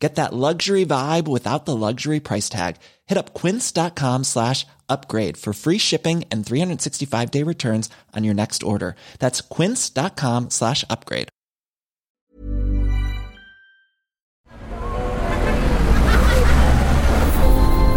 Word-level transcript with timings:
Get 0.00 0.14
that 0.14 0.32
luxury 0.32 0.86
vibe 0.86 1.28
without 1.28 1.66
the 1.66 1.76
luxury 1.76 2.20
price 2.20 2.48
tag. 2.48 2.76
Hit 3.06 3.18
up 3.18 3.34
quince.com 3.34 4.24
slash 4.24 4.66
upgrade 4.88 5.36
for 5.36 5.52
free 5.52 5.76
shipping 5.76 6.24
and 6.30 6.44
365 6.44 7.30
day 7.30 7.42
returns 7.42 7.90
on 8.16 8.24
your 8.24 8.34
next 8.34 8.62
order. 8.62 8.96
That's 9.18 9.42
quince.com 9.42 10.48
slash 10.50 10.84
upgrade. 10.88 11.28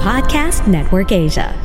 Podcast 0.03 0.67
Network 0.67 1.13
Asia. 1.13 1.55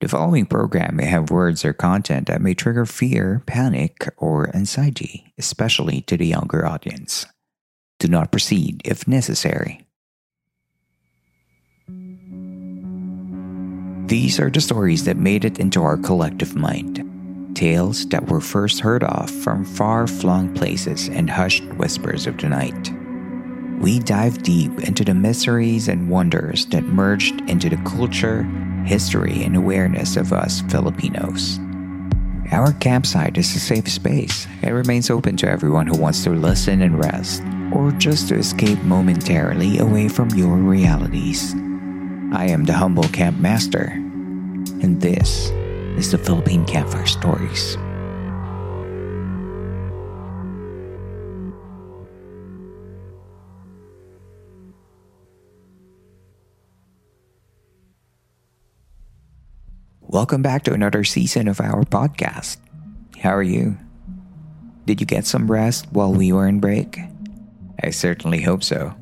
The 0.00 0.08
following 0.08 0.46
program 0.46 0.96
may 0.96 1.06
have 1.06 1.30
words 1.30 1.64
or 1.64 1.72
content 1.72 2.26
that 2.26 2.42
may 2.42 2.54
trigger 2.54 2.84
fear, 2.84 3.42
panic, 3.46 4.08
or 4.16 4.54
anxiety, 4.54 5.32
especially 5.38 6.00
to 6.02 6.16
the 6.16 6.26
younger 6.26 6.66
audience. 6.66 7.26
Do 7.98 8.08
not 8.08 8.30
proceed 8.30 8.82
if 8.84 9.08
necessary. 9.08 9.86
These 14.06 14.38
are 14.38 14.50
the 14.50 14.60
stories 14.60 15.04
that 15.04 15.16
made 15.16 15.44
it 15.44 15.58
into 15.58 15.82
our 15.82 15.96
collective 15.96 16.54
mind. 16.54 17.02
Tales 17.56 18.06
that 18.10 18.28
were 18.28 18.40
first 18.40 18.80
heard 18.80 19.02
of 19.02 19.30
from 19.30 19.64
far 19.64 20.06
flung 20.06 20.54
places 20.54 21.08
and 21.08 21.28
hushed 21.28 21.64
whispers 21.74 22.26
of 22.26 22.36
the 22.38 22.48
night. 22.48 22.92
We 23.80 23.98
dive 23.98 24.42
deep 24.42 24.78
into 24.80 25.04
the 25.04 25.14
mysteries 25.14 25.88
and 25.88 26.08
wonders 26.08 26.66
that 26.66 26.84
merged 26.84 27.40
into 27.48 27.68
the 27.68 27.78
culture, 27.78 28.44
history, 28.84 29.42
and 29.42 29.56
awareness 29.56 30.16
of 30.16 30.32
us 30.32 30.60
Filipinos. 30.68 31.58
Our 32.52 32.72
campsite 32.74 33.36
is 33.38 33.54
a 33.56 33.60
safe 33.60 33.88
space. 33.88 34.46
It 34.62 34.70
remains 34.70 35.10
open 35.10 35.36
to 35.38 35.48
everyone 35.48 35.86
who 35.86 35.98
wants 35.98 36.22
to 36.24 36.30
listen 36.30 36.82
and 36.82 36.98
rest, 36.98 37.42
or 37.72 37.90
just 37.92 38.28
to 38.28 38.36
escape 38.36 38.80
momentarily 38.82 39.78
away 39.78 40.08
from 40.08 40.30
your 40.30 40.56
realities. 40.56 41.54
I 42.32 42.46
am 42.46 42.64
the 42.64 42.72
humble 42.72 43.08
camp 43.08 43.38
master, 43.38 43.92
and 44.82 45.00
this 45.00 45.50
is 45.98 46.12
the 46.12 46.18
Philippine 46.18 46.64
Campfire 46.64 47.06
Stories. 47.06 47.76
Welcome 60.16 60.40
back 60.40 60.62
to 60.62 60.72
another 60.72 61.04
season 61.04 61.46
of 61.46 61.60
our 61.60 61.84
podcast. 61.84 62.56
How 63.20 63.36
are 63.36 63.42
you? 63.42 63.76
Did 64.86 64.98
you 64.98 65.06
get 65.06 65.26
some 65.26 65.52
rest 65.52 65.92
while 65.92 66.10
we 66.10 66.32
were 66.32 66.48
in 66.48 66.58
break? 66.58 66.98
I 67.84 67.90
certainly 67.90 68.40
hope 68.40 68.64
so. 68.64 68.94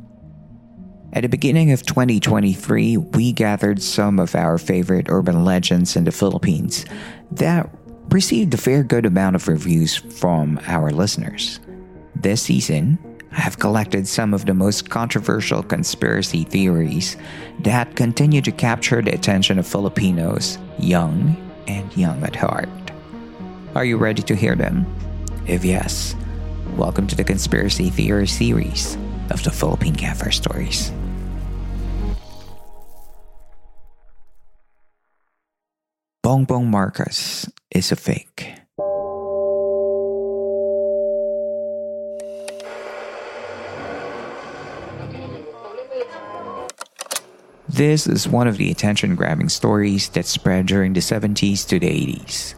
At 1.12 1.22
the 1.22 1.28
beginning 1.28 1.70
of 1.70 1.86
2023, 1.86 2.96
we 2.96 3.30
gathered 3.30 3.80
some 3.80 4.18
of 4.18 4.34
our 4.34 4.58
favorite 4.58 5.06
urban 5.08 5.44
legends 5.44 5.94
in 5.94 6.02
the 6.02 6.10
Philippines 6.10 6.84
that 7.30 7.70
received 8.08 8.52
a 8.52 8.56
fair 8.56 8.82
good 8.82 9.06
amount 9.06 9.36
of 9.36 9.46
reviews 9.46 9.94
from 9.94 10.58
our 10.66 10.90
listeners. 10.90 11.60
This 12.16 12.42
season, 12.42 12.98
I 13.30 13.40
have 13.40 13.60
collected 13.60 14.08
some 14.08 14.34
of 14.34 14.46
the 14.46 14.54
most 14.54 14.90
controversial 14.90 15.62
conspiracy 15.62 16.42
theories 16.42 17.16
that 17.60 17.94
continue 17.94 18.42
to 18.42 18.50
capture 18.50 19.00
the 19.00 19.14
attention 19.14 19.60
of 19.60 19.66
Filipinos, 19.68 20.58
young 20.78 21.36
and 21.66 21.96
young 21.96 22.22
at 22.22 22.36
heart. 22.36 22.68
Are 23.74 23.84
you 23.84 23.96
ready 23.96 24.22
to 24.22 24.34
hear 24.34 24.54
them? 24.54 24.86
If 25.46 25.64
yes, 25.64 26.14
welcome 26.76 27.06
to 27.08 27.16
the 27.16 27.24
Conspiracy 27.24 27.90
Theory 27.90 28.26
series 28.26 28.96
of 29.30 29.42
the 29.44 29.50
Philippine 29.50 29.96
Campfire 29.96 30.30
Stories. 30.30 30.92
Bongbong 36.24 36.66
Marcos 36.66 37.50
is 37.70 37.92
a 37.92 37.96
fake. 37.96 38.63
This 47.74 48.06
is 48.06 48.28
one 48.28 48.46
of 48.46 48.56
the 48.56 48.70
attention 48.70 49.16
grabbing 49.16 49.48
stories 49.48 50.08
that 50.10 50.26
spread 50.26 50.66
during 50.66 50.92
the 50.92 51.00
70s 51.00 51.66
to 51.66 51.80
the 51.80 51.88
80s. 51.88 52.54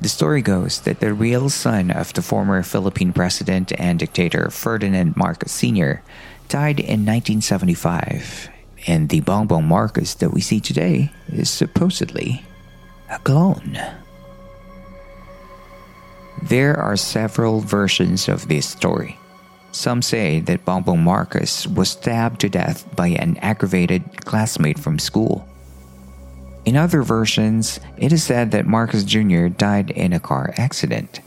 The 0.00 0.08
story 0.08 0.40
goes 0.40 0.80
that 0.80 1.00
the 1.00 1.12
real 1.12 1.50
son 1.50 1.90
of 1.90 2.14
the 2.14 2.22
former 2.22 2.62
Philippine 2.62 3.12
president 3.12 3.70
and 3.78 3.98
dictator 3.98 4.48
Ferdinand 4.48 5.14
Marcos 5.14 5.52
Sr. 5.52 6.02
died 6.48 6.80
in 6.80 7.04
1975, 7.04 8.48
and 8.86 9.10
the 9.10 9.20
Bongbong 9.20 9.64
Marcos 9.64 10.14
that 10.14 10.32
we 10.32 10.40
see 10.40 10.58
today 10.58 11.12
is 11.28 11.50
supposedly 11.50 12.42
a 13.10 13.18
clone. 13.18 13.78
There 16.42 16.80
are 16.80 16.96
several 16.96 17.60
versions 17.60 18.26
of 18.26 18.48
this 18.48 18.64
story. 18.66 19.19
Some 19.72 20.02
say 20.02 20.40
that 20.40 20.64
Bongbong 20.64 20.98
Marcos 20.98 21.66
was 21.66 21.90
stabbed 21.90 22.40
to 22.40 22.48
death 22.48 22.84
by 22.96 23.08
an 23.08 23.36
aggravated 23.38 24.24
classmate 24.24 24.78
from 24.78 24.98
school. 24.98 25.46
In 26.64 26.76
other 26.76 27.02
versions, 27.02 27.80
it 27.96 28.12
is 28.12 28.22
said 28.22 28.50
that 28.50 28.66
Marcos 28.66 29.04
Jr. 29.04 29.46
died 29.46 29.90
in 29.90 30.12
a 30.12 30.20
car 30.20 30.52
accident. 30.56 31.20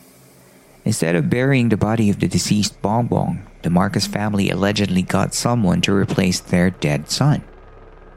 Instead 0.86 1.16
of 1.16 1.30
burying 1.30 1.70
the 1.70 1.78
body 1.78 2.10
of 2.10 2.20
the 2.20 2.28
deceased 2.28 2.82
Bongbong, 2.82 3.42
the 3.62 3.70
Marcos 3.70 4.06
family 4.06 4.50
allegedly 4.50 5.02
got 5.02 5.34
someone 5.34 5.80
to 5.82 5.94
replace 5.94 6.42
their 6.42 6.70
dead 6.70 7.10
son. 7.10 7.44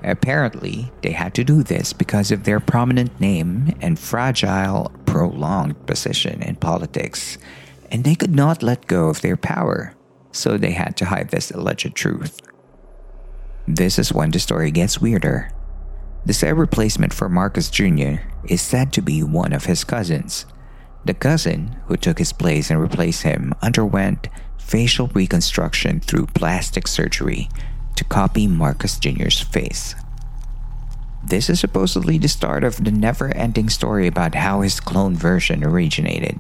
Apparently, 0.03 0.93
they 1.03 1.13
had 1.13 1.35
to 1.35 1.45
do 1.45 1.63
this 1.63 1.93
because 1.93 2.31
of 2.31 2.45
their 2.45 2.61
prominent 2.61 3.19
name 3.21 3.73
and 3.81 3.99
fragile, 3.99 4.93
prolonged 5.07 5.87
position 5.87 6.43
in 6.43 6.57
politics, 6.57 7.39
and 7.91 8.05
they 8.05 8.15
could 8.15 8.35
not 8.35 8.63
let 8.63 8.87
go 8.89 9.09
of 9.09 9.21
their 9.21 9.37
power 9.37 9.96
so 10.37 10.57
they 10.57 10.73
had 10.73 10.97
to 10.97 11.07
hide 11.07 11.31
this 11.31 11.51
alleged 11.51 11.95
truth. 11.95 12.41
This 13.67 13.99
is 13.99 14.13
when 14.13 14.31
the 14.31 14.39
story 14.39 14.71
gets 14.71 15.01
weirder. 15.01 15.51
The 16.25 16.33
said 16.33 16.57
replacement 16.57 17.13
for 17.13 17.29
Marcos 17.29 17.71
Jr. 17.71 18.23
is 18.45 18.61
said 18.61 18.93
to 18.93 19.03
be 19.03 19.23
one 19.23 19.53
of 19.53 19.65
his 19.65 19.85
cousins. 19.85 20.47
The 21.05 21.15
cousin 21.15 21.77
who 21.87 21.97
took 21.97 22.19
his 22.19 22.33
place 22.33 22.71
and 22.71 22.81
replaced 22.81 23.23
him 23.23 23.55
underwent 23.63 24.29
facial 24.59 25.07
reconstruction 25.09 26.01
through 26.01 26.27
plastic 26.27 26.89
surgery 26.89 27.49
to 27.95 28.05
copy 28.05 28.47
Marcos 28.47 28.99
Jr.'s 28.99 29.41
face. 29.41 29.95
This 31.25 31.51
is 31.51 31.59
supposedly 31.59 32.19
the 32.19 32.29
start 32.29 32.63
of 32.63 32.85
the 32.85 32.91
never 32.91 33.35
ending 33.35 33.69
story 33.69 34.07
about 34.07 34.35
how 34.35 34.61
his 34.61 34.79
clone 34.79 35.17
version 35.17 35.65
originated. 35.65 36.39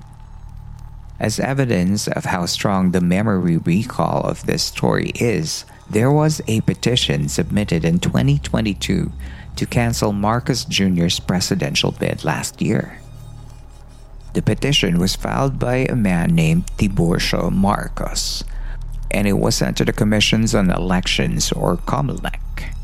As 1.18 1.40
evidence 1.40 2.08
of 2.08 2.26
how 2.26 2.44
strong 2.44 2.90
the 2.90 3.00
memory 3.00 3.56
recall 3.56 4.20
of 4.20 4.44
this 4.44 4.62
story 4.62 5.12
is, 5.14 5.64
there 5.88 6.10
was 6.10 6.42
a 6.46 6.60
petition 6.62 7.28
submitted 7.28 7.84
in 7.84 8.00
2022 8.00 9.10
to 9.56 9.66
cancel 9.66 10.12
Marcos 10.12 10.64
Jr.'s 10.66 11.20
presidential 11.20 11.92
bid 11.92 12.24
last 12.24 12.60
year. 12.60 13.00
The 14.34 14.42
petition 14.42 14.98
was 14.98 15.16
filed 15.16 15.58
by 15.58 15.86
a 15.88 15.96
man 15.96 16.34
named 16.34 16.66
Tiburcio 16.76 17.50
Marcos, 17.50 18.44
and 19.10 19.26
it 19.26 19.38
was 19.38 19.54
sent 19.54 19.78
to 19.78 19.86
the 19.86 19.94
Commissions 19.94 20.54
on 20.54 20.70
Elections 20.70 21.50
or 21.52 21.78
COMELEC. 21.78 22.74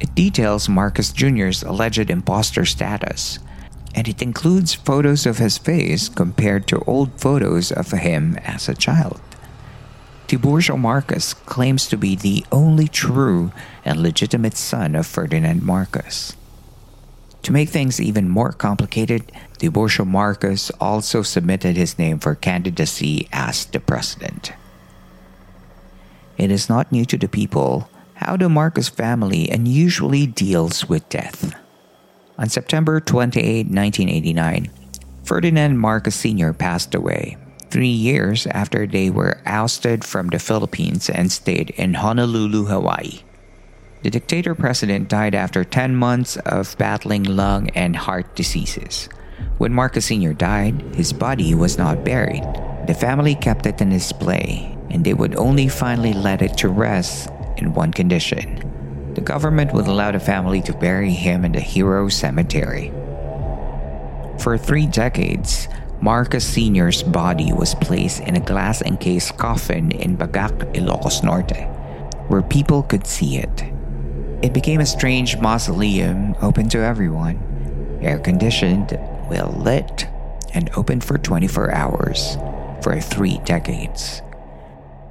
It 0.00 0.14
details 0.14 0.68
Marcos 0.68 1.12
Jr.'s 1.12 1.62
alleged 1.62 2.10
imposter 2.10 2.66
status 2.66 3.38
and 3.94 4.08
it 4.08 4.22
includes 4.22 4.74
photos 4.74 5.26
of 5.26 5.38
his 5.38 5.58
face 5.58 6.08
compared 6.08 6.66
to 6.66 6.84
old 6.86 7.20
photos 7.20 7.70
of 7.70 7.90
him 7.92 8.36
as 8.44 8.68
a 8.68 8.74
child. 8.74 9.20
Tiburcio 10.26 10.78
Marcos 10.78 11.34
claims 11.34 11.86
to 11.86 11.96
be 11.96 12.16
the 12.16 12.44
only 12.50 12.88
true 12.88 13.52
and 13.84 14.00
legitimate 14.00 14.56
son 14.56 14.94
of 14.94 15.06
Ferdinand 15.06 15.62
Marcos. 15.62 16.34
To 17.42 17.52
make 17.52 17.68
things 17.68 18.00
even 18.00 18.28
more 18.28 18.52
complicated, 18.52 19.30
Tiburcio 19.58 20.06
Marcos 20.06 20.70
also 20.80 21.22
submitted 21.22 21.76
his 21.76 21.98
name 21.98 22.18
for 22.18 22.34
candidacy 22.34 23.28
as 23.32 23.66
the 23.66 23.80
president. 23.80 24.52
It 26.38 26.50
is 26.50 26.68
not 26.68 26.90
new 26.90 27.04
to 27.04 27.18
the 27.18 27.28
people 27.28 27.88
how 28.14 28.36
the 28.36 28.48
Marcos 28.48 28.88
family 28.88 29.50
unusually 29.50 30.26
deals 30.26 30.88
with 30.88 31.08
death. 31.08 31.54
On 32.36 32.48
September 32.48 32.98
28, 32.98 33.70
1989, 33.70 34.68
Ferdinand 35.22 35.78
Marcos 35.78 36.16
Sr. 36.16 36.52
passed 36.52 36.92
away, 36.92 37.36
three 37.70 37.86
years 37.86 38.48
after 38.48 38.88
they 38.88 39.08
were 39.08 39.40
ousted 39.46 40.04
from 40.04 40.26
the 40.26 40.40
Philippines 40.40 41.08
and 41.08 41.30
stayed 41.30 41.70
in 41.70 41.94
Honolulu, 41.94 42.64
Hawaii. 42.64 43.22
The 44.02 44.10
dictator 44.10 44.56
president 44.56 45.08
died 45.08 45.36
after 45.36 45.62
10 45.62 45.94
months 45.94 46.36
of 46.38 46.76
battling 46.76 47.22
lung 47.22 47.70
and 47.70 47.94
heart 47.94 48.34
diseases. 48.34 49.08
When 49.58 49.72
Marcos 49.72 50.06
Sr. 50.06 50.34
died, 50.34 50.82
his 50.96 51.12
body 51.12 51.54
was 51.54 51.78
not 51.78 52.04
buried. 52.04 52.42
The 52.88 52.98
family 52.98 53.36
kept 53.36 53.64
it 53.66 53.80
in 53.80 53.90
display, 53.90 54.76
and 54.90 55.04
they 55.04 55.14
would 55.14 55.36
only 55.36 55.68
finally 55.68 56.12
let 56.12 56.42
it 56.42 56.58
to 56.58 56.68
rest 56.68 57.30
in 57.58 57.74
one 57.74 57.92
condition 57.92 58.73
the 59.14 59.20
government 59.20 59.72
would 59.72 59.86
allow 59.86 60.10
the 60.10 60.20
family 60.20 60.60
to 60.62 60.72
bury 60.72 61.10
him 61.10 61.44
in 61.44 61.52
the 61.52 61.60
Hero 61.60 62.08
Cemetery. 62.08 62.92
For 64.40 64.58
three 64.58 64.86
decades, 64.86 65.68
Marcos 66.00 66.44
Sr.'s 66.44 67.02
body 67.02 67.52
was 67.52 67.74
placed 67.76 68.20
in 68.20 68.36
a 68.36 68.40
glass 68.40 68.82
encased 68.82 69.38
coffin 69.38 69.92
in 69.92 70.16
Batac, 70.16 70.74
Ilocos 70.74 71.22
Norte, 71.22 71.66
where 72.28 72.42
people 72.42 72.82
could 72.82 73.06
see 73.06 73.38
it. 73.38 73.64
It 74.42 74.52
became 74.52 74.80
a 74.80 74.86
strange 74.86 75.38
mausoleum 75.38 76.34
open 76.42 76.68
to 76.70 76.78
everyone, 76.78 77.98
air 78.02 78.18
conditioned, 78.18 78.98
well 79.30 79.54
lit, 79.56 80.06
and 80.52 80.68
open 80.76 81.00
for 81.00 81.16
24 81.16 81.72
hours 81.72 82.36
for 82.82 83.00
three 83.00 83.38
decades. 83.44 84.20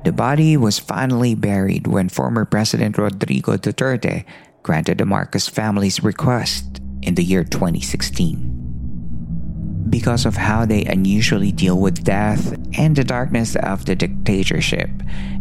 The 0.04 0.12
body 0.12 0.58
was 0.58 0.80
finally 0.80 1.34
buried 1.34 1.88
when 1.88 2.10
former 2.10 2.44
President 2.44 2.98
Rodrigo 2.98 3.56
Duterte 3.56 4.26
granted 4.62 4.98
the 4.98 5.06
Marcos 5.06 5.48
family's 5.48 6.04
request 6.04 6.82
in 7.02 7.16
the 7.16 7.24
year 7.24 7.46
2016. 7.46 8.50
Because 9.90 10.26
of 10.26 10.36
how 10.36 10.66
they 10.66 10.84
unusually 10.84 11.54
deal 11.54 11.80
with 11.80 12.04
death 12.04 12.54
and 12.78 12.98
the 12.98 13.06
darkness 13.06 13.56
of 13.56 13.86
the 13.86 13.96
dictatorship, 13.96 14.90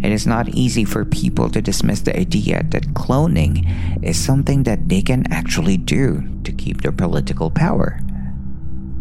it 0.00 0.12
is 0.12 0.29
not 0.29 0.49
easy 0.50 0.85
for 0.85 1.05
people 1.05 1.50
to 1.50 1.61
dismiss 1.61 2.03
the 2.03 2.17
idea 2.17 2.62
that 2.70 2.94
cloning 2.94 3.67
is 4.05 4.17
something 4.17 4.62
that 4.62 4.88
they 4.88 5.03
can 5.03 5.26
actually 5.32 5.76
do 5.76 6.23
to 6.44 6.53
keep 6.53 6.82
their 6.82 6.93
political 6.93 7.50
power. 7.50 7.99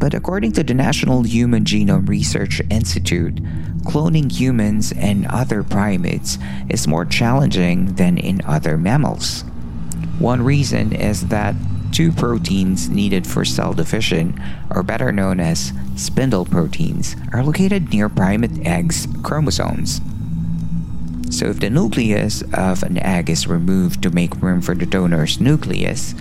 But 0.01 0.15
according 0.15 0.53
to 0.53 0.63
the 0.63 0.73
National 0.73 1.21
Human 1.21 1.63
Genome 1.63 2.09
Research 2.09 2.59
Institute, 2.71 3.35
cloning 3.83 4.31
humans 4.31 4.91
and 4.91 5.27
other 5.27 5.61
primates 5.61 6.39
is 6.69 6.87
more 6.87 7.05
challenging 7.05 7.93
than 7.93 8.17
in 8.17 8.41
other 8.43 8.79
mammals. 8.79 9.43
One 10.17 10.41
reason 10.41 10.91
is 10.91 11.27
that 11.27 11.53
two 11.91 12.11
proteins 12.11 12.89
needed 12.89 13.27
for 13.27 13.45
cell 13.45 13.73
division, 13.73 14.41
or 14.71 14.81
better 14.81 15.11
known 15.11 15.39
as 15.39 15.71
spindle 15.95 16.45
proteins, 16.45 17.15
are 17.31 17.43
located 17.43 17.93
near 17.93 18.09
primate 18.09 18.65
eggs' 18.65 19.07
chromosomes. 19.21 20.01
So, 21.29 21.45
if 21.45 21.59
the 21.59 21.69
nucleus 21.69 22.41
of 22.53 22.81
an 22.81 22.97
egg 22.97 23.29
is 23.29 23.47
removed 23.47 24.01
to 24.01 24.09
make 24.09 24.41
room 24.41 24.61
for 24.61 24.73
the 24.73 24.87
donor's 24.87 25.39
nucleus, 25.39 26.15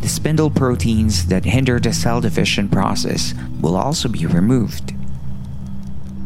the 0.00 0.08
spindle 0.08 0.50
proteins 0.50 1.26
that 1.26 1.44
hinder 1.44 1.78
the 1.80 1.92
cell 1.92 2.20
division 2.20 2.68
process 2.68 3.34
will 3.60 3.76
also 3.76 4.08
be 4.08 4.26
removed. 4.26 4.94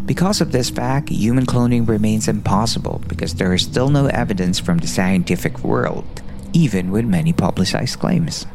Because 0.07 0.41
of 0.41 0.53
this 0.53 0.69
fact, 0.69 1.09
human 1.09 1.47
cloning 1.47 1.89
remains 1.89 2.29
impossible 2.29 3.03
because 3.09 3.35
there 3.35 3.55
is 3.55 3.63
still 3.63 3.89
no 3.89 4.07
evidence 4.07 4.59
from 4.59 4.79
the 4.79 4.87
scientific 4.87 5.61
world, 5.61 6.23
even 6.53 6.91
with 6.91 7.05
many 7.05 7.33
publicized 7.33 7.99
claims. 7.99 8.47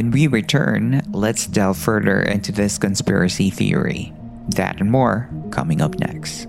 When 0.00 0.12
we 0.12 0.28
return, 0.28 1.02
let's 1.12 1.46
delve 1.46 1.76
further 1.76 2.22
into 2.22 2.52
this 2.52 2.78
conspiracy 2.78 3.50
theory. 3.50 4.14
That 4.48 4.80
and 4.80 4.90
more 4.90 5.28
coming 5.50 5.82
up 5.82 5.98
next. 5.98 6.48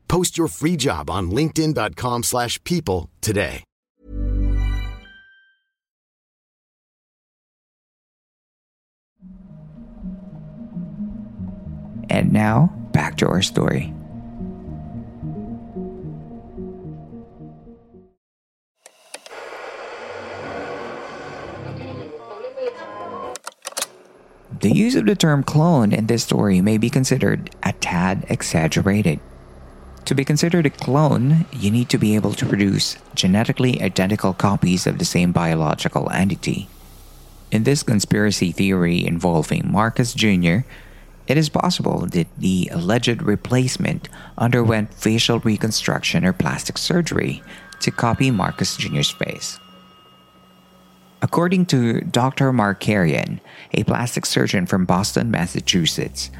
Post 0.11 0.37
your 0.37 0.49
free 0.49 0.75
job 0.75 1.09
on 1.09 1.31
linkedin.com 1.31 2.23
slash 2.23 2.61
people 2.65 3.09
today. 3.21 3.63
And 12.09 12.33
now, 12.33 12.75
back 12.91 13.15
to 13.19 13.27
our 13.27 13.41
story. 13.41 13.93
The 24.59 24.69
use 24.69 24.95
of 24.95 25.05
the 25.05 25.15
term 25.15 25.43
clone 25.43 25.93
in 25.93 26.07
this 26.07 26.23
story 26.23 26.59
may 26.59 26.77
be 26.77 26.89
considered 26.89 27.55
a 27.63 27.71
tad 27.71 28.25
exaggerated. 28.27 29.21
To 30.05 30.15
be 30.15 30.25
considered 30.25 30.65
a 30.65 30.69
clone, 30.69 31.45
you 31.51 31.71
need 31.71 31.89
to 31.89 31.97
be 31.97 32.15
able 32.15 32.33
to 32.33 32.45
produce 32.45 32.97
genetically 33.15 33.81
identical 33.81 34.33
copies 34.33 34.87
of 34.87 34.99
the 34.99 35.05
same 35.05 35.31
biological 35.31 36.09
entity. 36.09 36.67
In 37.51 37.63
this 37.63 37.83
conspiracy 37.83 38.51
theory 38.51 39.05
involving 39.05 39.71
Marcos 39.71 40.13
Jr., 40.13 40.59
it 41.27 41.37
is 41.37 41.49
possible 41.49 42.07
that 42.07 42.27
the 42.37 42.69
alleged 42.71 43.21
replacement 43.21 44.09
underwent 44.37 44.93
facial 44.93 45.39
reconstruction 45.39 46.25
or 46.25 46.33
plastic 46.33 46.77
surgery 46.77 47.43
to 47.79 47.91
copy 47.91 48.31
Marcos 48.31 48.75
Jr.'s 48.77 49.11
face. 49.11 49.59
According 51.21 51.67
to 51.67 52.01
Dr. 52.01 52.51
Mark 52.51 52.81
Karian, 52.81 53.39
a 53.73 53.83
plastic 53.83 54.25
surgeon 54.25 54.65
from 54.65 54.85
Boston, 54.85 55.29
Massachusetts, 55.29 56.31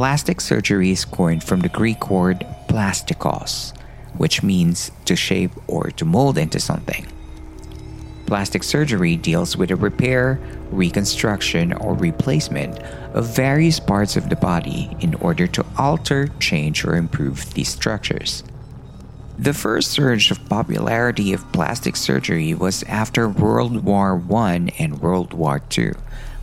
plastic 0.00 0.40
surgery 0.40 0.90
is 0.92 1.04
coined 1.04 1.44
from 1.44 1.60
the 1.60 1.68
Greek 1.68 2.08
word 2.08 2.46
plastikos, 2.70 3.76
which 4.16 4.42
means 4.42 4.90
to 5.04 5.14
shape 5.14 5.50
or 5.66 5.90
to 5.90 6.06
mold 6.06 6.38
into 6.38 6.58
something. 6.58 7.06
Plastic 8.24 8.62
surgery 8.62 9.16
deals 9.16 9.58
with 9.58 9.68
the 9.68 9.76
repair, 9.76 10.40
reconstruction, 10.70 11.74
or 11.74 11.92
replacement 11.92 12.78
of 13.12 13.36
various 13.36 13.78
parts 13.78 14.16
of 14.16 14.30
the 14.30 14.36
body 14.36 14.88
in 15.00 15.14
order 15.16 15.46
to 15.46 15.66
alter, 15.76 16.28
change, 16.40 16.82
or 16.82 16.96
improve 16.96 17.52
these 17.52 17.68
structures. 17.68 18.42
The 19.38 19.52
first 19.52 19.90
surge 19.90 20.30
of 20.30 20.48
popularity 20.48 21.34
of 21.34 21.52
plastic 21.52 21.94
surgery 21.94 22.54
was 22.54 22.82
after 22.84 23.28
World 23.28 23.84
War 23.84 24.22
I 24.34 24.72
and 24.78 24.98
World 25.02 25.34
War 25.34 25.60
II, 25.76 25.92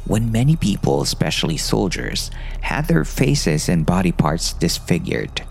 when 0.07 0.31
many 0.31 0.55
people, 0.55 1.01
especially 1.01 1.57
soldiers, 1.57 2.31
had 2.61 2.87
their 2.87 3.05
faces 3.05 3.69
and 3.69 3.85
body 3.85 4.11
parts 4.11 4.53
disfigured. 4.53 5.43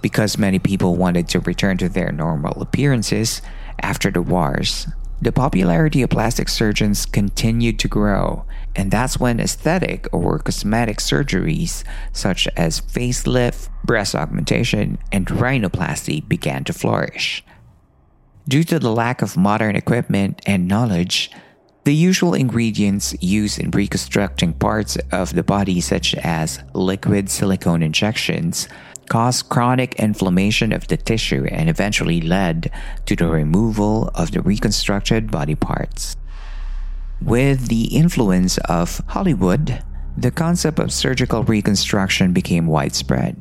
Because 0.00 0.38
many 0.38 0.58
people 0.58 0.96
wanted 0.96 1.28
to 1.28 1.40
return 1.40 1.76
to 1.78 1.88
their 1.88 2.10
normal 2.10 2.60
appearances 2.60 3.42
after 3.80 4.10
the 4.10 4.22
wars, 4.22 4.86
the 5.20 5.30
popularity 5.30 6.02
of 6.02 6.10
plastic 6.10 6.48
surgeons 6.48 7.06
continued 7.06 7.78
to 7.78 7.86
grow, 7.86 8.44
and 8.74 8.90
that's 8.90 9.20
when 9.20 9.38
aesthetic 9.38 10.08
or 10.12 10.40
cosmetic 10.40 10.98
surgeries 10.98 11.84
such 12.12 12.48
as 12.56 12.80
facelift, 12.80 13.68
breast 13.84 14.16
augmentation, 14.16 14.98
and 15.12 15.26
rhinoplasty 15.28 16.26
began 16.26 16.64
to 16.64 16.72
flourish. 16.72 17.44
Due 18.48 18.64
to 18.64 18.80
the 18.80 18.90
lack 18.90 19.22
of 19.22 19.36
modern 19.36 19.76
equipment 19.76 20.40
and 20.44 20.66
knowledge, 20.66 21.30
the 21.84 21.94
usual 21.94 22.34
ingredients 22.34 23.14
used 23.20 23.58
in 23.58 23.70
reconstructing 23.70 24.52
parts 24.52 24.96
of 25.10 25.34
the 25.34 25.42
body, 25.42 25.80
such 25.80 26.14
as 26.14 26.62
liquid 26.74 27.28
silicone 27.28 27.82
injections, 27.82 28.68
caused 29.08 29.48
chronic 29.48 29.96
inflammation 29.96 30.72
of 30.72 30.86
the 30.86 30.96
tissue 30.96 31.44
and 31.50 31.68
eventually 31.68 32.20
led 32.20 32.70
to 33.04 33.16
the 33.16 33.26
removal 33.26 34.10
of 34.14 34.30
the 34.30 34.40
reconstructed 34.40 35.30
body 35.30 35.56
parts. 35.56 36.16
With 37.20 37.66
the 37.66 37.96
influence 37.96 38.58
of 38.58 39.00
Hollywood, 39.08 39.82
the 40.16 40.30
concept 40.30 40.78
of 40.78 40.92
surgical 40.92 41.42
reconstruction 41.42 42.32
became 42.32 42.66
widespread. 42.66 43.36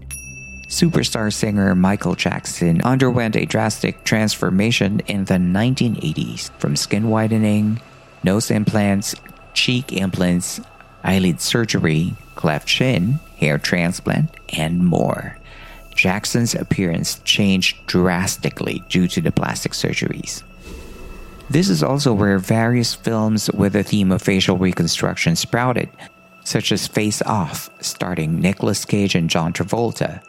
Superstar 0.68 1.32
singer 1.32 1.76
Michael 1.76 2.16
Jackson 2.16 2.82
underwent 2.82 3.36
a 3.36 3.46
drastic 3.46 4.04
transformation 4.04 5.02
in 5.08 5.26
the 5.26 5.36
1980s 5.36 6.50
from 6.60 6.76
skin 6.76 7.10
whitening, 7.10 7.82
nose 8.24 8.52
implants, 8.52 9.16
cheek 9.54 9.94
implants, 9.94 10.62
eyelid 11.04 11.42
surgery, 11.42 12.16
cleft 12.36 12.68
chin, 12.68 13.20
hair 13.38 13.58
transplant, 13.58 14.30
and 14.58 14.86
more. 14.86 15.38
Jackson's 15.96 16.56
appearance 16.56 17.20
changed 17.26 17.86
drastically 17.86 18.84
due 18.90 19.08
to 19.08 19.22
the 19.22 19.32
plastic 19.32 19.74
surgeries. 19.74 20.44
This 21.50 21.70
is 21.70 21.84
also 21.84 22.14
where 22.14 22.40
various 22.40 22.96
films 22.96 23.52
with 23.52 23.74
the 23.74 23.84
theme 23.84 24.12
of 24.12 24.22
facial 24.22 24.58
reconstruction 24.58 25.36
sprouted, 25.36 25.90
such 26.44 26.72
as 26.72 26.88
Face 26.88 27.22
Off, 27.24 27.70
starring 27.82 28.40
Nicolas 28.40 28.86
Cage 28.86 29.16
and 29.16 29.30
John 29.30 29.52
Travolta, 29.52 30.22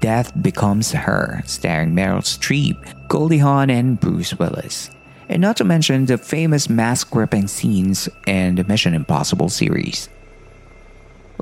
Death 0.00 0.32
Becomes 0.40 0.92
Her, 0.92 1.42
starring 1.46 1.94
Meryl 1.94 2.22
Streep, 2.22 2.76
Goldie 3.08 3.38
Hawn, 3.38 3.70
and 3.70 3.98
Bruce 3.98 4.38
Willis. 4.38 4.90
And 5.30 5.40
not 5.40 5.56
to 5.58 5.64
mention 5.64 6.06
the 6.06 6.18
famous 6.18 6.68
mask 6.68 7.12
gripping 7.12 7.46
scenes 7.46 8.08
in 8.26 8.56
the 8.56 8.64
Mission 8.64 8.94
Impossible 8.94 9.48
series. 9.48 10.08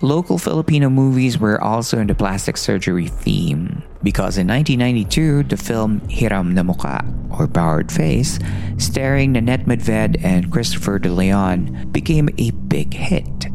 Local 0.02 0.36
Filipino 0.36 0.90
movies 0.90 1.38
were 1.38 1.58
also 1.58 1.98
in 1.98 2.06
the 2.06 2.14
plastic 2.14 2.58
surgery 2.58 3.08
theme 3.08 3.82
because 4.02 4.36
in 4.36 4.46
1992, 4.46 5.44
the 5.44 5.56
film 5.56 6.06
Hiram 6.10 6.52
na 6.52 6.62
Mukha, 6.62 7.00
or 7.32 7.46
Borrowed 7.46 7.90
Face, 7.90 8.38
starring 8.76 9.32
Nanette 9.32 9.64
Medved 9.64 10.22
and 10.22 10.52
Christopher 10.52 10.98
De 10.98 11.10
Leon, 11.10 11.88
became 11.90 12.28
a 12.36 12.50
big 12.68 12.92
hit. 12.92 13.48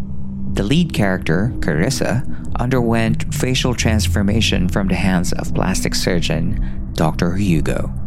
The 0.54 0.64
lead 0.64 0.96
character, 0.96 1.54
Carissa, 1.60 2.26
underwent 2.60 3.32
facial 3.36 3.76
transformation 3.76 4.68
from 4.68 4.88
the 4.88 4.96
hands 4.96 5.32
of 5.32 5.54
plastic 5.54 5.94
surgeon 5.94 6.92
Dr. 6.94 7.36
Hugo. 7.36 8.03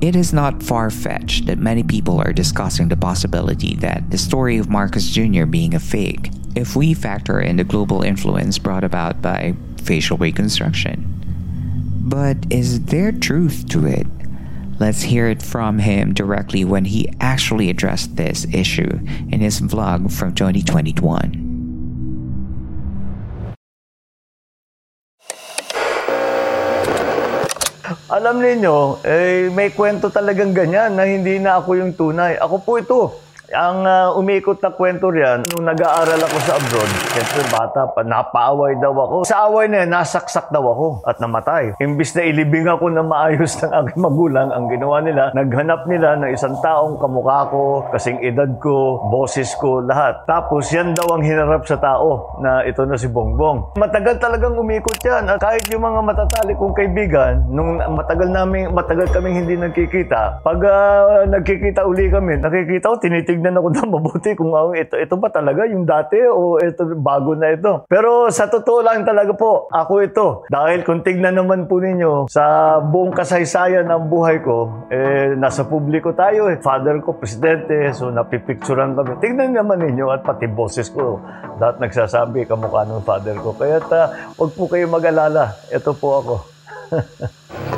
It 0.00 0.14
is 0.14 0.32
not 0.32 0.62
far 0.62 0.90
fetched 0.90 1.46
that 1.46 1.58
many 1.58 1.82
people 1.82 2.20
are 2.20 2.32
discussing 2.32 2.88
the 2.88 2.96
possibility 2.96 3.74
that 3.76 4.10
the 4.10 4.18
story 4.18 4.56
of 4.58 4.70
Marcos 4.70 5.08
Jr. 5.08 5.44
being 5.44 5.74
a 5.74 5.80
fake 5.80 6.30
if 6.54 6.76
we 6.76 6.94
factor 6.94 7.40
in 7.40 7.56
the 7.56 7.64
global 7.64 8.02
influence 8.02 8.58
brought 8.58 8.84
about 8.84 9.20
by 9.20 9.56
facial 9.82 10.16
reconstruction. 10.16 11.04
But 12.04 12.36
is 12.48 12.84
there 12.84 13.10
truth 13.10 13.68
to 13.70 13.86
it? 13.86 14.06
Let's 14.78 15.02
hear 15.02 15.26
it 15.26 15.42
from 15.42 15.80
him 15.80 16.14
directly 16.14 16.64
when 16.64 16.84
he 16.84 17.12
actually 17.20 17.68
addressed 17.68 18.14
this 18.14 18.46
issue 18.52 19.00
in 19.32 19.40
his 19.40 19.60
vlog 19.60 20.12
from 20.12 20.32
2021. 20.32 21.37
Alam 28.18 28.42
niyo, 28.42 28.98
eh, 29.06 29.46
may 29.46 29.70
kwento 29.70 30.10
talagang 30.10 30.50
ganyan 30.50 30.98
na 30.98 31.06
hindi 31.06 31.38
na 31.38 31.62
ako 31.62 31.70
yung 31.78 31.94
tunay. 31.94 32.34
Ako 32.42 32.66
po 32.66 32.74
ito. 32.74 33.27
Ang 33.48 33.88
uh, 33.88 34.12
umiikot 34.12 34.60
na 34.60 34.76
kwento 34.76 35.08
riyan, 35.08 35.40
nung 35.56 35.64
nag-aaral 35.64 36.20
ako 36.20 36.36
sa 36.44 36.60
abroad, 36.60 36.90
siyempre 37.16 37.42
bata 37.48 37.88
pa, 37.96 38.04
napaaway 38.04 38.76
daw 38.76 38.92
ako. 38.92 39.24
Sa 39.24 39.48
away 39.48 39.72
na 39.72 39.88
yan, 39.88 39.96
nasaksak 39.96 40.52
daw 40.52 40.60
ako 40.60 41.00
at 41.08 41.16
namatay. 41.16 41.72
Imbis 41.80 42.12
na 42.12 42.28
ilibing 42.28 42.68
ako 42.68 42.92
na 42.92 43.00
maayos 43.00 43.56
ng 43.64 43.72
aking 43.72 44.04
magulang, 44.04 44.52
ang 44.52 44.68
ginawa 44.68 45.00
nila, 45.00 45.32
naghanap 45.32 45.88
nila 45.88 46.20
ng 46.20 46.28
isang 46.36 46.60
taong 46.60 47.00
kamukha 47.00 47.48
ko, 47.48 47.88
kasing 47.88 48.20
edad 48.20 48.52
ko, 48.60 49.08
boses 49.08 49.48
ko, 49.56 49.80
lahat. 49.80 50.28
Tapos 50.28 50.68
yan 50.68 50.92
daw 50.92 51.08
ang 51.16 51.24
hinarap 51.24 51.64
sa 51.64 51.80
tao 51.80 52.36
na 52.44 52.68
ito 52.68 52.84
na 52.84 53.00
si 53.00 53.08
Bongbong. 53.08 53.80
Matagal 53.80 54.20
talagang 54.20 54.60
umikot 54.60 55.00
yan. 55.00 55.24
At 55.24 55.40
kahit 55.40 55.64
yung 55.72 55.88
mga 55.88 56.04
matatali 56.04 56.52
kong 56.52 56.76
kaibigan, 56.76 57.48
nung 57.48 57.80
matagal 57.96 58.28
namin, 58.28 58.76
matagal 58.76 59.08
kaming 59.08 59.40
hindi 59.40 59.56
nagkikita, 59.56 60.44
pag 60.44 60.60
uh, 60.60 61.24
nagkikita 61.24 61.88
uli 61.88 62.12
kami, 62.12 62.36
nakikita 62.44 62.92
ko, 62.92 63.00
tinitig 63.00 63.37
tinignan 63.38 63.62
ako 63.62 63.68
ng 63.70 63.90
mabuti 63.94 64.30
kung 64.34 64.50
oh, 64.50 64.74
ito, 64.74 64.98
ito 64.98 65.14
ba 65.14 65.30
talaga 65.30 65.62
yung 65.70 65.86
dati 65.86 66.18
o 66.26 66.58
ito 66.58 66.82
bago 66.98 67.38
na 67.38 67.54
ito. 67.54 67.86
Pero 67.86 68.26
sa 68.34 68.50
totoo 68.50 68.82
lang 68.82 69.06
talaga 69.06 69.30
po, 69.38 69.70
ako 69.70 69.92
ito. 70.02 70.26
Dahil 70.50 70.82
kung 70.82 71.06
tignan 71.06 71.38
naman 71.38 71.70
po 71.70 71.78
ninyo, 71.78 72.26
sa 72.26 72.76
buong 72.82 73.14
kasaysayan 73.14 73.86
ng 73.86 74.10
buhay 74.10 74.42
ko, 74.42 74.90
eh, 74.90 75.38
nasa 75.38 75.62
publiko 75.70 76.10
tayo. 76.18 76.50
Eh. 76.50 76.58
Father 76.58 76.98
ko, 76.98 77.14
presidente, 77.14 77.94
so 77.94 78.10
napipicturean 78.10 78.98
kami. 78.98 79.22
Tignan 79.22 79.54
naman 79.54 79.86
ninyo 79.86 80.10
at 80.10 80.26
pati 80.26 80.50
boses 80.50 80.90
ko. 80.90 81.22
Lahat 81.62 81.78
nagsasabi 81.78 82.42
kamukha 82.50 82.82
ng 82.82 83.06
father 83.06 83.38
ko. 83.38 83.54
Kaya 83.54 83.78
uh, 83.78 84.34
huwag 84.34 84.50
po 84.58 84.66
kayo 84.66 84.90
mag-alala. 84.90 85.54
Ito 85.70 85.94
po 85.94 86.08
ako. 86.18 86.34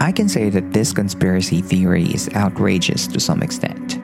I 0.00 0.12
can 0.12 0.30
say 0.30 0.48
that 0.48 0.72
this 0.72 0.94
conspiracy 0.94 1.60
theory 1.60 2.04
is 2.04 2.30
outrageous 2.34 3.06
to 3.08 3.20
some 3.20 3.42
extent. 3.42 4.00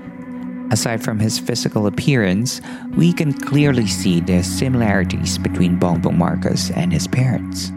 Aside 0.71 1.03
from 1.03 1.19
his 1.19 1.39
physical 1.39 1.87
appearance, 1.87 2.61
we 2.95 3.15
can 3.15 3.33
clearly 3.33 3.87
see 3.87 4.21
the 4.21 4.43
similarities 4.43 5.39
between 5.39 5.81
Bongbong 5.81 6.19
Marcos 6.19 6.71
and 6.73 6.93
his 6.93 7.09
parents. 7.09 7.73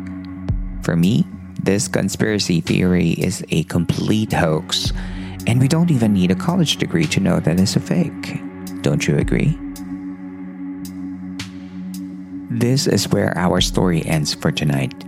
For 0.81 0.97
me, 0.97 1.25
this 1.63 1.87
conspiracy 1.87 2.59
theory 2.59 3.11
is 3.11 3.41
a 3.51 3.63
complete 3.63 4.33
hoax, 4.33 4.91
and 5.47 5.61
we 5.61 5.69
don't 5.69 5.89
even 5.89 6.11
need 6.11 6.31
a 6.31 6.35
college 6.35 6.75
degree 6.75 7.05
to 7.05 7.21
know 7.21 7.39
that 7.39 7.57
it's 7.57 7.77
a 7.77 7.79
fake. 7.79 8.41
Don't 8.81 9.07
you 9.07 9.17
agree? 9.17 9.57
This 12.51 12.85
is 12.85 13.07
where 13.07 13.37
our 13.37 13.61
story 13.61 14.05
ends 14.05 14.33
for 14.33 14.51
tonight. 14.51 15.05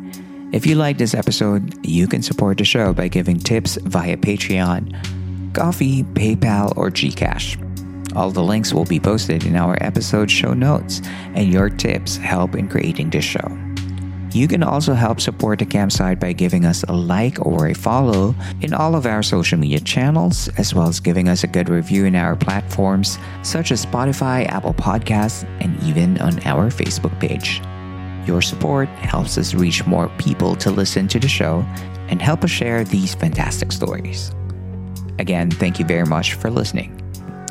If 0.51 0.65
you 0.65 0.75
like 0.75 0.97
this 0.97 1.13
episode, 1.13 1.79
you 1.85 2.07
can 2.07 2.21
support 2.21 2.57
the 2.57 2.65
show 2.65 2.93
by 2.93 3.07
giving 3.07 3.39
tips 3.39 3.77
via 3.83 4.17
Patreon, 4.17 4.91
Ko-fi, 5.53 6.03
PayPal, 6.03 6.75
or 6.75 6.89
Gcash. 6.89 7.55
All 8.17 8.31
the 8.31 8.43
links 8.43 8.73
will 8.73 8.83
be 8.83 8.99
posted 8.99 9.45
in 9.45 9.55
our 9.55 9.77
episode 9.79 10.29
show 10.29 10.53
notes, 10.53 11.01
and 11.35 11.53
your 11.53 11.69
tips 11.69 12.17
help 12.17 12.55
in 12.55 12.67
creating 12.67 13.11
this 13.11 13.23
show. 13.23 13.47
You 14.33 14.49
can 14.49 14.61
also 14.61 14.93
help 14.93 15.21
support 15.21 15.59
the 15.59 15.65
campsite 15.65 16.19
by 16.19 16.33
giving 16.33 16.65
us 16.65 16.83
a 16.83 16.93
like 16.93 17.45
or 17.45 17.67
a 17.67 17.73
follow 17.73 18.35
in 18.59 18.73
all 18.73 18.95
of 18.95 19.05
our 19.05 19.23
social 19.23 19.57
media 19.57 19.79
channels, 19.79 20.49
as 20.57 20.75
well 20.75 20.89
as 20.89 20.99
giving 20.99 21.29
us 21.29 21.45
a 21.45 21.47
good 21.47 21.69
review 21.69 22.03
in 22.03 22.15
our 22.15 22.35
platforms 22.35 23.17
such 23.41 23.71
as 23.71 23.85
Spotify, 23.85 24.45
Apple 24.47 24.73
Podcasts, 24.73 25.45
and 25.61 25.81
even 25.83 26.19
on 26.19 26.45
our 26.45 26.69
Facebook 26.69 27.17
page. 27.21 27.61
Your 28.25 28.41
support 28.41 28.87
helps 28.89 29.37
us 29.37 29.53
reach 29.53 29.85
more 29.85 30.09
people 30.17 30.55
to 30.57 30.71
listen 30.71 31.07
to 31.09 31.19
the 31.19 31.27
show 31.27 31.65
and 32.09 32.21
help 32.21 32.43
us 32.43 32.51
share 32.51 32.83
these 32.83 33.15
fantastic 33.15 33.71
stories. 33.71 34.31
Again, 35.17 35.49
thank 35.49 35.79
you 35.79 35.85
very 35.85 36.05
much 36.05 36.33
for 36.33 36.49
listening. 36.49 36.97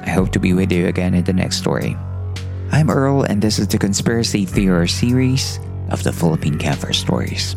I 0.03 0.11
hope 0.11 0.31
to 0.33 0.39
be 0.39 0.53
with 0.53 0.73
you 0.73 0.87
again 0.87 1.15
in 1.15 1.25
the 1.25 1.33
next 1.33 1.57
story. 1.57 1.97
I'm 2.73 2.89
Earl, 2.89 3.23
and 3.23 3.43
this 3.43 3.59
is 3.59 3.69
the 3.69 3.79
Conspiracy 3.79 4.45
Theory 4.45 4.89
series 4.89 5.59
of 5.91 6.03
the 6.05 6.13
Philippine 6.13 6.57
Campfire 6.57 6.93
Stories. 6.93 7.57